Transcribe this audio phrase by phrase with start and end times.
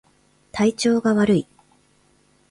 [0.51, 1.47] 体調が悪い